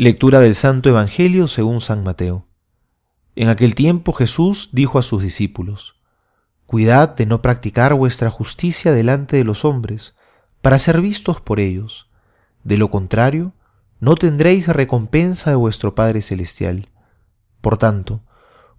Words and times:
Lectura 0.00 0.38
del 0.38 0.54
Santo 0.54 0.88
Evangelio 0.88 1.48
según 1.48 1.80
San 1.80 2.04
Mateo. 2.04 2.46
En 3.34 3.48
aquel 3.48 3.74
tiempo 3.74 4.12
Jesús 4.12 4.68
dijo 4.70 5.00
a 5.00 5.02
sus 5.02 5.20
discípulos, 5.20 5.96
Cuidad 6.66 7.16
de 7.16 7.26
no 7.26 7.42
practicar 7.42 7.94
vuestra 7.94 8.30
justicia 8.30 8.92
delante 8.92 9.36
de 9.38 9.42
los 9.42 9.64
hombres, 9.64 10.14
para 10.62 10.78
ser 10.78 11.00
vistos 11.00 11.40
por 11.40 11.58
ellos. 11.58 12.08
De 12.62 12.76
lo 12.76 12.90
contrario, 12.90 13.54
no 13.98 14.14
tendréis 14.14 14.68
recompensa 14.68 15.50
de 15.50 15.56
vuestro 15.56 15.96
Padre 15.96 16.22
Celestial. 16.22 16.90
Por 17.60 17.76
tanto, 17.76 18.20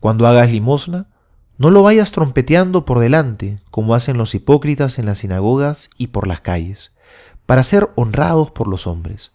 cuando 0.00 0.26
hagas 0.26 0.50
limosna, 0.50 1.08
no 1.56 1.70
lo 1.70 1.82
vayas 1.82 2.12
trompeteando 2.12 2.84
por 2.84 2.98
delante, 2.98 3.56
como 3.70 3.94
hacen 3.94 4.18
los 4.18 4.34
hipócritas 4.34 4.98
en 4.98 5.06
las 5.06 5.20
sinagogas 5.20 5.88
y 5.96 6.08
por 6.08 6.26
las 6.26 6.42
calles, 6.42 6.92
para 7.46 7.62
ser 7.62 7.88
honrados 7.94 8.50
por 8.50 8.68
los 8.68 8.86
hombres. 8.86 9.32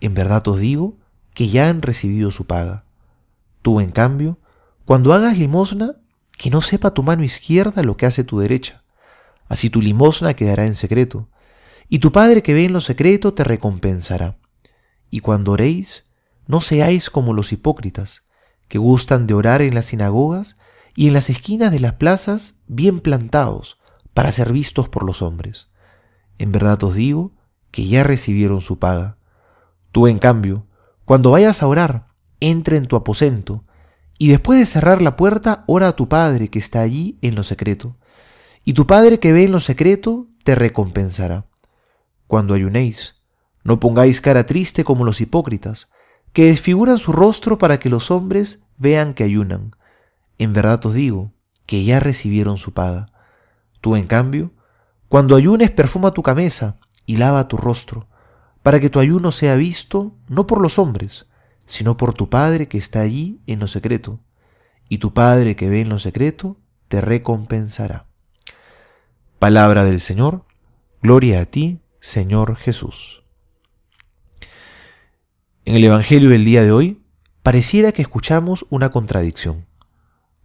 En 0.00 0.14
verdad 0.14 0.48
os 0.48 0.58
digo 0.58 0.96
que 1.40 1.48
ya 1.48 1.70
han 1.70 1.80
recibido 1.80 2.30
su 2.30 2.46
paga. 2.46 2.84
Tú, 3.62 3.80
en 3.80 3.92
cambio, 3.92 4.36
cuando 4.84 5.14
hagas 5.14 5.38
limosna, 5.38 5.96
que 6.36 6.50
no 6.50 6.60
sepa 6.60 6.92
tu 6.92 7.02
mano 7.02 7.24
izquierda 7.24 7.82
lo 7.82 7.96
que 7.96 8.04
hace 8.04 8.24
tu 8.24 8.40
derecha. 8.40 8.84
Así 9.48 9.70
tu 9.70 9.80
limosna 9.80 10.34
quedará 10.34 10.66
en 10.66 10.74
secreto, 10.74 11.30
y 11.88 12.00
tu 12.00 12.12
Padre 12.12 12.42
que 12.42 12.52
ve 12.52 12.66
en 12.66 12.74
lo 12.74 12.82
secreto 12.82 13.32
te 13.32 13.42
recompensará. 13.42 14.36
Y 15.08 15.20
cuando 15.20 15.52
oréis, 15.52 16.04
no 16.46 16.60
seáis 16.60 17.08
como 17.08 17.32
los 17.32 17.54
hipócritas, 17.54 18.24
que 18.68 18.76
gustan 18.76 19.26
de 19.26 19.32
orar 19.32 19.62
en 19.62 19.74
las 19.74 19.86
sinagogas 19.86 20.58
y 20.94 21.06
en 21.06 21.14
las 21.14 21.30
esquinas 21.30 21.72
de 21.72 21.80
las 21.80 21.94
plazas 21.94 22.56
bien 22.66 23.00
plantados, 23.00 23.78
para 24.12 24.30
ser 24.30 24.52
vistos 24.52 24.90
por 24.90 25.04
los 25.04 25.22
hombres. 25.22 25.70
En 26.36 26.52
verdad 26.52 26.84
os 26.84 26.94
digo 26.94 27.32
que 27.70 27.86
ya 27.86 28.04
recibieron 28.04 28.60
su 28.60 28.78
paga. 28.78 29.16
Tú, 29.90 30.06
en 30.06 30.18
cambio, 30.18 30.66
cuando 31.10 31.32
vayas 31.32 31.60
a 31.60 31.66
orar, 31.66 32.06
entra 32.38 32.76
en 32.76 32.86
tu 32.86 32.94
aposento, 32.94 33.64
y 34.16 34.28
después 34.28 34.60
de 34.60 34.64
cerrar 34.64 35.02
la 35.02 35.16
puerta, 35.16 35.64
ora 35.66 35.88
a 35.88 35.96
tu 35.96 36.08
Padre 36.08 36.50
que 36.50 36.60
está 36.60 36.82
allí 36.82 37.18
en 37.20 37.34
lo 37.34 37.42
secreto. 37.42 37.96
Y 38.64 38.74
tu 38.74 38.86
Padre 38.86 39.18
que 39.18 39.32
ve 39.32 39.42
en 39.42 39.50
lo 39.50 39.58
secreto, 39.58 40.28
te 40.44 40.54
recompensará. 40.54 41.46
Cuando 42.28 42.54
ayunéis, 42.54 43.24
no 43.64 43.80
pongáis 43.80 44.20
cara 44.20 44.46
triste 44.46 44.84
como 44.84 45.04
los 45.04 45.20
hipócritas, 45.20 45.90
que 46.32 46.44
desfiguran 46.44 47.00
su 47.00 47.10
rostro 47.10 47.58
para 47.58 47.80
que 47.80 47.88
los 47.88 48.12
hombres 48.12 48.62
vean 48.76 49.12
que 49.12 49.24
ayunan. 49.24 49.74
En 50.38 50.52
verdad 50.52 50.86
os 50.86 50.94
digo 50.94 51.32
que 51.66 51.82
ya 51.82 51.98
recibieron 51.98 52.56
su 52.56 52.72
paga. 52.72 53.06
Tú, 53.80 53.96
en 53.96 54.06
cambio, 54.06 54.52
cuando 55.08 55.34
ayunes, 55.34 55.72
perfuma 55.72 56.12
tu 56.12 56.22
cabeza 56.22 56.78
y 57.04 57.16
lava 57.16 57.48
tu 57.48 57.56
rostro, 57.56 58.06
para 58.62 58.80
que 58.80 58.90
tu 58.90 58.98
ayuno 58.98 59.32
sea 59.32 59.54
visto 59.56 60.14
no 60.28 60.46
por 60.46 60.60
los 60.60 60.78
hombres, 60.78 61.26
sino 61.66 61.96
por 61.96 62.14
tu 62.14 62.28
Padre 62.28 62.68
que 62.68 62.78
está 62.78 63.00
allí 63.00 63.40
en 63.46 63.60
lo 63.60 63.68
secreto, 63.68 64.20
y 64.88 64.98
tu 64.98 65.14
Padre 65.14 65.56
que 65.56 65.68
ve 65.68 65.80
en 65.80 65.88
lo 65.88 65.98
secreto 65.98 66.58
te 66.88 67.00
recompensará. 67.00 68.06
Palabra 69.38 69.84
del 69.84 70.00
Señor, 70.00 70.44
gloria 71.00 71.40
a 71.40 71.46
ti, 71.46 71.80
Señor 72.00 72.56
Jesús. 72.56 73.22
En 75.64 75.76
el 75.76 75.84
Evangelio 75.84 76.30
del 76.30 76.44
día 76.44 76.62
de 76.62 76.72
hoy, 76.72 77.00
pareciera 77.42 77.92
que 77.92 78.02
escuchamos 78.02 78.66
una 78.70 78.90
contradicción. 78.90 79.66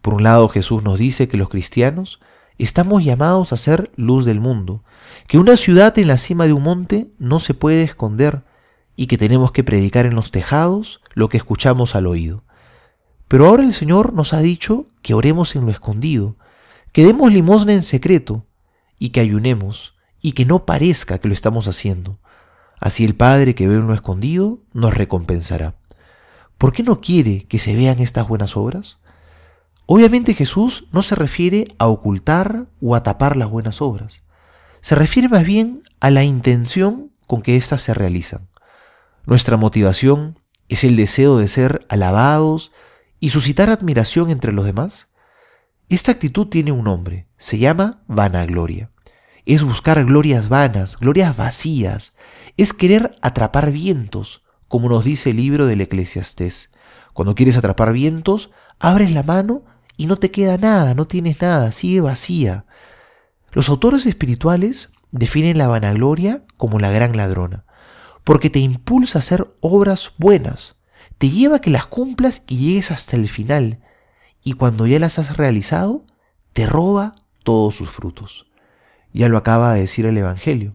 Por 0.00 0.14
un 0.14 0.24
lado, 0.24 0.48
Jesús 0.48 0.82
nos 0.82 0.98
dice 0.98 1.28
que 1.28 1.36
los 1.36 1.48
cristianos 1.48 2.20
estamos 2.64 3.04
llamados 3.04 3.52
a 3.52 3.56
ser 3.56 3.90
luz 3.96 4.24
del 4.24 4.40
mundo, 4.40 4.82
que 5.26 5.38
una 5.38 5.56
ciudad 5.56 5.98
en 5.98 6.08
la 6.08 6.18
cima 6.18 6.46
de 6.46 6.52
un 6.52 6.62
monte 6.62 7.08
no 7.18 7.40
se 7.40 7.54
puede 7.54 7.82
esconder 7.82 8.42
y 8.96 9.06
que 9.06 9.18
tenemos 9.18 9.52
que 9.52 9.64
predicar 9.64 10.06
en 10.06 10.14
los 10.14 10.30
tejados 10.30 11.00
lo 11.14 11.28
que 11.28 11.36
escuchamos 11.36 11.94
al 11.94 12.06
oído. 12.06 12.44
Pero 13.28 13.46
ahora 13.46 13.64
el 13.64 13.72
Señor 13.72 14.12
nos 14.12 14.34
ha 14.34 14.40
dicho 14.40 14.86
que 15.00 15.14
oremos 15.14 15.56
en 15.56 15.64
lo 15.64 15.70
escondido, 15.70 16.36
que 16.92 17.04
demos 17.04 17.32
limosna 17.32 17.72
en 17.72 17.82
secreto 17.82 18.44
y 18.98 19.10
que 19.10 19.20
ayunemos 19.20 19.94
y 20.20 20.32
que 20.32 20.44
no 20.44 20.66
parezca 20.66 21.18
que 21.18 21.28
lo 21.28 21.34
estamos 21.34 21.66
haciendo. 21.66 22.18
Así 22.78 23.04
el 23.04 23.14
Padre 23.14 23.54
que 23.54 23.66
ve 23.66 23.76
en 23.76 23.86
lo 23.86 23.94
escondido 23.94 24.60
nos 24.72 24.94
recompensará. 24.94 25.74
¿Por 26.58 26.72
qué 26.72 26.82
no 26.82 27.00
quiere 27.00 27.44
que 27.46 27.58
se 27.58 27.74
vean 27.74 27.98
estas 27.98 28.28
buenas 28.28 28.56
obras? 28.56 28.98
Obviamente 29.86 30.34
Jesús 30.34 30.86
no 30.92 31.02
se 31.02 31.14
refiere 31.14 31.66
a 31.78 31.88
ocultar 31.88 32.66
o 32.80 32.94
a 32.94 33.02
tapar 33.02 33.36
las 33.36 33.50
buenas 33.50 33.82
obras. 33.82 34.22
Se 34.80 34.94
refiere 34.94 35.28
más 35.28 35.44
bien 35.44 35.82
a 36.00 36.10
la 36.10 36.24
intención 36.24 37.10
con 37.26 37.42
que 37.42 37.56
éstas 37.56 37.82
se 37.82 37.94
realizan. 37.94 38.48
Nuestra 39.26 39.56
motivación 39.56 40.38
es 40.68 40.84
el 40.84 40.96
deseo 40.96 41.38
de 41.38 41.48
ser 41.48 41.86
alabados 41.88 42.72
y 43.20 43.30
suscitar 43.30 43.70
admiración 43.70 44.30
entre 44.30 44.52
los 44.52 44.64
demás. 44.64 45.12
Esta 45.88 46.12
actitud 46.12 46.48
tiene 46.48 46.72
un 46.72 46.84
nombre, 46.84 47.28
se 47.36 47.58
llama 47.58 48.02
vanagloria. 48.06 48.90
Es 49.44 49.62
buscar 49.62 50.04
glorias 50.04 50.48
vanas, 50.48 50.98
glorias 50.98 51.36
vacías, 51.36 52.14
es 52.56 52.72
querer 52.72 53.12
atrapar 53.20 53.70
vientos, 53.70 54.42
como 54.68 54.88
nos 54.88 55.04
dice 55.04 55.30
el 55.30 55.36
libro 55.36 55.66
del 55.66 55.80
Eclesiastés. 55.82 56.71
Cuando 57.12 57.34
quieres 57.34 57.56
atrapar 57.56 57.92
vientos, 57.92 58.50
abres 58.78 59.12
la 59.12 59.22
mano 59.22 59.62
y 59.96 60.06
no 60.06 60.16
te 60.16 60.30
queda 60.30 60.56
nada, 60.56 60.94
no 60.94 61.06
tienes 61.06 61.40
nada, 61.40 61.72
sigue 61.72 62.00
vacía. 62.00 62.64
Los 63.52 63.68
autores 63.68 64.06
espirituales 64.06 64.92
definen 65.10 65.58
la 65.58 65.68
vanagloria 65.68 66.42
como 66.56 66.78
la 66.78 66.90
gran 66.90 67.16
ladrona, 67.16 67.64
porque 68.24 68.50
te 68.50 68.58
impulsa 68.58 69.18
a 69.18 69.20
hacer 69.20 69.54
obras 69.60 70.12
buenas, 70.16 70.80
te 71.18 71.28
lleva 71.28 71.56
a 71.56 71.60
que 71.60 71.70
las 71.70 71.86
cumplas 71.86 72.42
y 72.48 72.56
llegues 72.56 72.90
hasta 72.90 73.16
el 73.16 73.28
final, 73.28 73.80
y 74.42 74.54
cuando 74.54 74.86
ya 74.86 74.98
las 74.98 75.18
has 75.18 75.36
realizado, 75.36 76.04
te 76.52 76.66
roba 76.66 77.14
todos 77.44 77.76
sus 77.76 77.90
frutos. 77.90 78.46
Ya 79.12 79.28
lo 79.28 79.36
acaba 79.36 79.74
de 79.74 79.80
decir 79.80 80.06
el 80.06 80.16
Evangelio. 80.16 80.74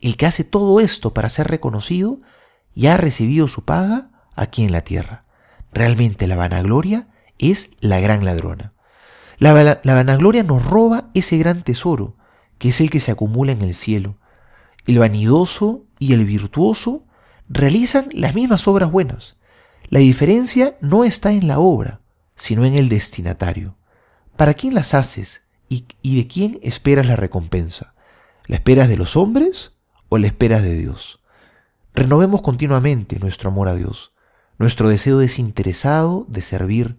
El 0.00 0.16
que 0.16 0.26
hace 0.26 0.44
todo 0.44 0.80
esto 0.80 1.14
para 1.14 1.30
ser 1.30 1.48
reconocido, 1.48 2.20
ya 2.74 2.94
ha 2.94 2.96
recibido 2.96 3.48
su 3.48 3.64
paga 3.64 4.10
aquí 4.34 4.64
en 4.64 4.72
la 4.72 4.82
tierra. 4.82 5.24
Realmente 5.72 6.26
la 6.26 6.36
vanagloria 6.36 7.08
es 7.38 7.70
la 7.80 8.00
gran 8.00 8.24
ladrona. 8.24 8.72
La, 9.38 9.80
vanagloria 9.82 10.44
nos 10.44 10.64
roba 10.64 11.10
ese 11.14 11.36
gran 11.38 11.62
tesoro, 11.62 12.16
que 12.58 12.68
es 12.68 12.80
el 12.80 12.90
que 12.90 13.00
se 13.00 13.10
acumula 13.10 13.52
en 13.52 13.62
el 13.62 13.74
cielo. 13.74 14.18
El 14.86 14.98
vanidoso 14.98 15.86
y 15.98 16.12
el 16.12 16.24
virtuoso 16.24 17.06
realizan 17.48 18.06
las 18.12 18.34
mismas 18.34 18.68
obras 18.68 18.92
buenas. 18.92 19.38
La 19.88 19.98
diferencia 19.98 20.76
no 20.80 21.04
está 21.04 21.32
en 21.32 21.48
la 21.48 21.58
obra, 21.58 22.00
sino 22.36 22.64
en 22.64 22.74
el 22.74 22.88
destinatario. 22.88 23.76
¿Para 24.36 24.54
quién 24.54 24.74
las 24.74 24.94
haces 24.94 25.42
y, 25.68 25.86
de 26.02 26.26
quién 26.28 26.60
esperas 26.62 27.06
la 27.06 27.16
recompensa? 27.16 27.94
¿La 28.46 28.56
esperas 28.56 28.88
de 28.88 28.96
los 28.96 29.16
hombres 29.16 29.72
o 30.08 30.18
la 30.18 30.26
esperas 30.28 30.62
de 30.62 30.76
Dios? 30.76 31.20
Renovemos 31.94 32.42
continuamente 32.42 33.18
nuestro 33.18 33.50
amor 33.50 33.68
a 33.68 33.74
Dios, 33.74 34.11
nuestro 34.62 34.88
deseo 34.88 35.18
desinteresado 35.18 36.24
de 36.28 36.40
servir, 36.40 36.96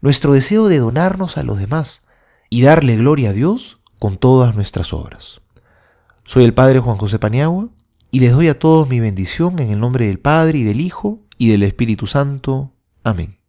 nuestro 0.00 0.32
deseo 0.32 0.68
de 0.68 0.78
donarnos 0.78 1.36
a 1.36 1.42
los 1.42 1.58
demás 1.58 2.06
y 2.48 2.62
darle 2.62 2.96
gloria 2.96 3.30
a 3.30 3.32
Dios 3.34 3.80
con 3.98 4.16
todas 4.16 4.54
nuestras 4.54 4.94
obras. 4.94 5.42
Soy 6.24 6.44
el 6.44 6.54
Padre 6.54 6.80
Juan 6.80 6.96
José 6.96 7.18
Paniagua 7.18 7.68
y 8.10 8.20
les 8.20 8.32
doy 8.32 8.48
a 8.48 8.58
todos 8.58 8.88
mi 8.88 8.98
bendición 8.98 9.58
en 9.58 9.68
el 9.68 9.78
nombre 9.78 10.06
del 10.06 10.20
Padre 10.20 10.60
y 10.60 10.64
del 10.64 10.80
Hijo 10.80 11.20
y 11.36 11.50
del 11.50 11.64
Espíritu 11.64 12.06
Santo. 12.06 12.72
Amén. 13.04 13.41